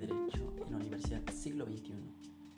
[0.00, 1.92] Derecho en la Universidad Siglo XXI.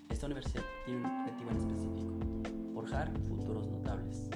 [0.09, 4.31] Esta universidad tiene un objetivo en específico, forjar futuros notables.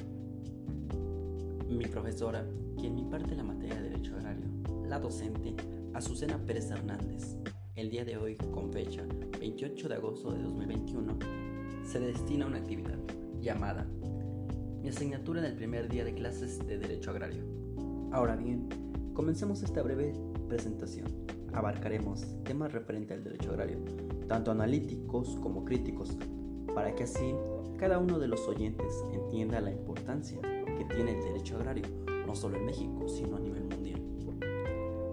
[1.68, 2.44] Mi profesora,
[2.76, 4.46] quien me imparte la materia de Derecho Agrario,
[4.88, 5.54] la docente
[5.94, 7.36] Azucena Pérez Hernández,
[7.76, 9.04] el día de hoy, con fecha
[9.38, 11.18] 28 de agosto de 2021,
[11.84, 12.98] se destina a una actividad
[13.40, 13.86] llamada
[14.82, 17.44] Mi asignatura en el primer día de clases de Derecho Agrario.
[18.10, 18.68] Ahora bien,
[19.14, 20.12] comencemos esta breve
[20.48, 21.06] presentación.
[21.56, 23.78] Abarcaremos temas referentes al derecho agrario,
[24.28, 26.14] tanto analíticos como críticos,
[26.74, 27.34] para que así
[27.78, 31.84] cada uno de los oyentes entienda la importancia que tiene el derecho agrario,
[32.26, 34.02] no solo en México, sino a nivel mundial.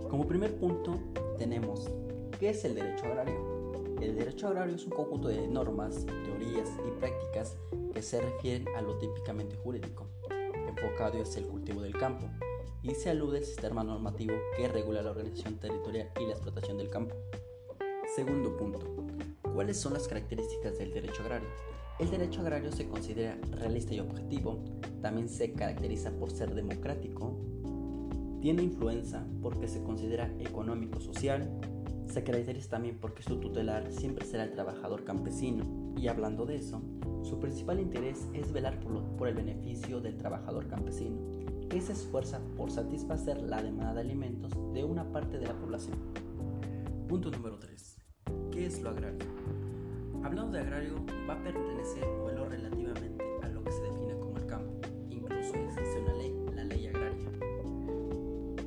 [0.09, 0.99] Como primer punto
[1.37, 1.89] tenemos,
[2.37, 3.63] ¿qué es el derecho agrario?
[4.01, 7.55] El derecho agrario es un conjunto de normas, teorías y prácticas
[7.93, 10.07] que se refieren a lo típicamente jurídico,
[10.67, 12.29] enfocado hacia el cultivo del campo,
[12.83, 16.89] y se alude al sistema normativo que regula la organización territorial y la explotación del
[16.89, 17.15] campo.
[18.13, 18.79] Segundo punto,
[19.53, 21.47] ¿cuáles son las características del derecho agrario?
[21.99, 24.59] El derecho agrario se considera realista y objetivo,
[25.01, 27.39] también se caracteriza por ser democrático,
[28.41, 31.49] tiene influencia porque se considera económico-social,
[32.11, 36.81] se caracteriza también porque su tutelar siempre será el trabajador campesino y hablando de eso,
[37.23, 41.42] su principal interés es velar por, por el beneficio del trabajador campesino
[41.73, 45.97] que se esfuerza por satisfacer la demanda de alimentos de una parte de la población.
[47.09, 47.97] Punto número 3.
[48.51, 49.25] ¿Qué es lo agrario?
[50.23, 54.37] Hablando de agrario, va a pertenecer o lo relativamente a lo que se define como
[54.37, 54.71] el campo.
[55.09, 57.31] Incluso existe una ley, la ley agraria.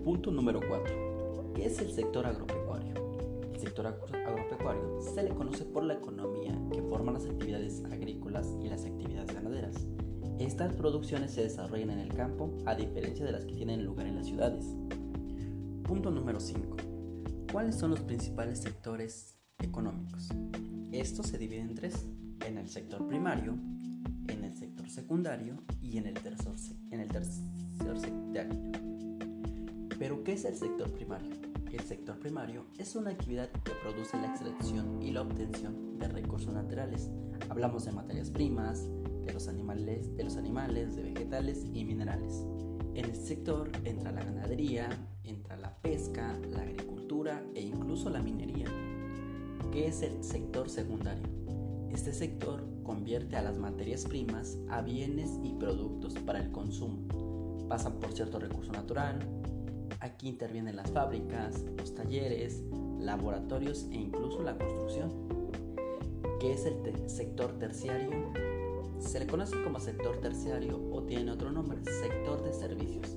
[0.02, 1.52] Punto número 4.
[1.54, 2.92] ¿Qué es el sector agropecuario?
[3.52, 8.68] El sector agropecuario se le conoce por la economía que forman las actividades agrícolas y
[8.68, 9.35] las actividades
[10.38, 14.16] estas producciones se desarrollan en el campo a diferencia de las que tienen lugar en
[14.16, 14.66] las ciudades.
[15.82, 16.76] Punto número 5.
[17.50, 20.28] ¿Cuáles son los principales sectores económicos?
[20.92, 22.06] Estos se dividen en tres,
[22.46, 23.54] en el sector primario,
[24.28, 26.52] en el sector secundario y en el tercer,
[26.90, 27.42] en el tercer.
[29.98, 31.30] ¿Pero qué es el sector primario?
[31.72, 36.52] El sector primario es una actividad que produce la extracción y la obtención de recursos
[36.52, 37.10] naturales.
[37.48, 38.88] Hablamos de materias primas,
[39.26, 42.44] de los animales, de los animales, de vegetales y minerales.
[42.94, 44.88] En este sector entra la ganadería,
[45.24, 48.66] entra la pesca, la agricultura e incluso la minería.
[49.72, 51.24] ¿Qué es el sector secundario?
[51.92, 57.66] Este sector convierte a las materias primas a bienes y productos para el consumo.
[57.68, 59.18] Pasan por cierto recurso natural.
[60.00, 62.62] Aquí intervienen las fábricas, los talleres,
[63.00, 65.10] laboratorios e incluso la construcción.
[66.40, 68.32] ¿Qué es el sector terciario?
[68.98, 73.16] Se le conoce como sector terciario o tiene otro nombre, sector de servicios.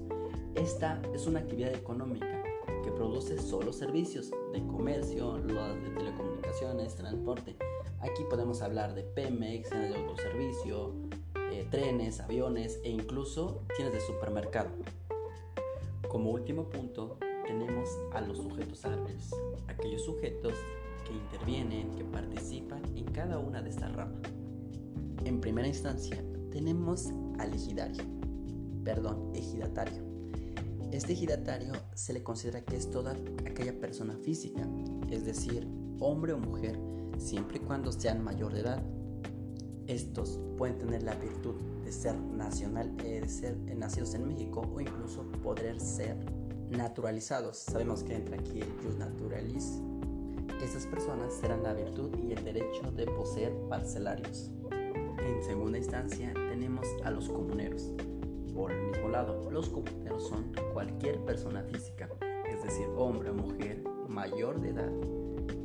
[0.56, 2.44] Esta es una actividad económica
[2.84, 7.56] que produce solo servicios de comercio, de telecomunicaciones, transporte.
[8.00, 10.94] Aquí podemos hablar de Pemex, de autoservicio,
[11.52, 14.70] eh, trenes, aviones e incluso tienes de supermercado.
[16.08, 19.32] Como último punto, tenemos a los sujetos agrarios,
[19.68, 20.54] aquellos sujetos
[21.06, 24.39] que intervienen, que participan en cada una de estas ramas.
[25.30, 26.18] En primera instancia,
[26.52, 28.04] tenemos al ejidario,
[28.84, 30.02] perdón, ejidatario.
[30.92, 34.68] Este ejidatario se le considera que es toda aquella persona física,
[35.12, 35.68] es decir,
[36.00, 36.80] hombre o mujer,
[37.20, 38.84] siempre y cuando sean mayor de edad.
[39.86, 41.54] Estos pueden tener la virtud
[41.86, 46.18] de ser nacional, eh, de ser nacidos en México o incluso poder ser
[46.72, 47.56] naturalizados.
[47.56, 49.80] Sabemos que entra aquí el jus naturalis.
[50.60, 54.50] Estas personas serán la virtud y el derecho de poseer parcelarios.
[55.30, 57.94] En segunda instancia tenemos a los comuneros.
[58.56, 62.10] Por el mismo lado, los comuneros son cualquier persona física,
[62.50, 64.92] es decir, hombre o mujer mayor de edad,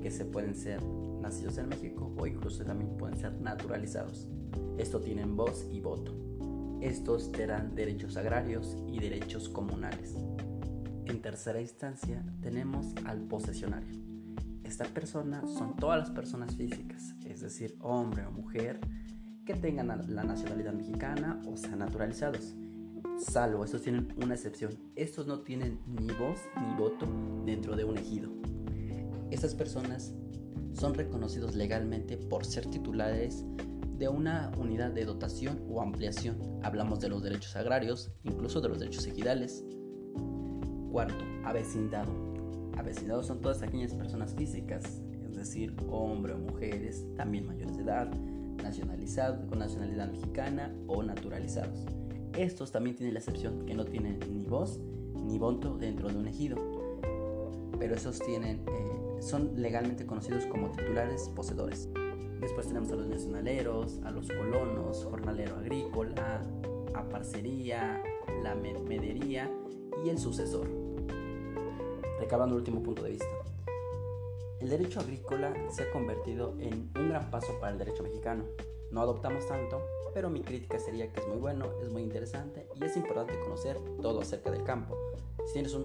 [0.02, 0.82] que se pueden ser
[1.22, 4.28] nacidos en México o incluso también pueden ser naturalizados.
[4.76, 6.12] Esto tienen voz y voto.
[6.82, 10.14] Estos tendrán derechos agrarios y derechos comunales.
[11.06, 13.98] En tercera instancia tenemos al posesionario.
[14.62, 18.78] Esta persona son todas las personas físicas, es decir, hombre o mujer,
[19.44, 22.54] que tengan la nacionalidad mexicana o sean naturalizados.
[23.18, 24.72] Salvo, estos tienen una excepción.
[24.96, 27.06] Estos no tienen ni voz ni voto
[27.44, 28.30] dentro de un ejido.
[29.30, 30.12] Estas personas
[30.72, 33.44] son reconocidos legalmente por ser titulares
[33.98, 36.36] de una unidad de dotación o ampliación.
[36.62, 39.64] Hablamos de los derechos agrarios, incluso de los derechos ejidales.
[40.90, 42.10] Cuarto, avecindado.
[42.76, 48.10] Avecindados son todas aquellas personas físicas, es decir, hombres o mujeres, también mayores de edad,
[48.62, 51.84] nacionalizados, con nacionalidad mexicana o naturalizados.
[52.36, 54.80] Estos también tienen la excepción que no tienen ni voz
[55.14, 56.56] ni voto dentro de un ejido,
[57.78, 61.88] pero esos tienen, eh, son legalmente conocidos como titulares poseedores.
[62.40, 66.42] Después tenemos a los nacionaleros, a los colonos, jornalero agrícola,
[66.94, 68.02] a parcería,
[68.42, 69.50] la medería
[70.04, 70.68] y el sucesor.
[72.18, 73.26] Recabando el último punto de vista.
[74.64, 78.44] El derecho agrícola se ha convertido en un gran paso para el derecho mexicano.
[78.90, 79.82] No adoptamos tanto,
[80.14, 83.78] pero mi crítica sería que es muy bueno, es muy interesante y es importante conocer
[84.00, 84.96] todo acerca del campo.
[85.44, 85.84] Si tienes un,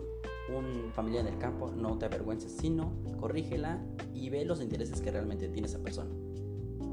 [0.56, 3.84] un familiar en el campo, no te avergüences, sino corrígela
[4.14, 6.12] y ve los intereses que realmente tiene esa persona.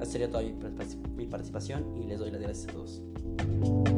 [0.01, 3.96] Así sería toda mi participación y les doy las gracias a todos.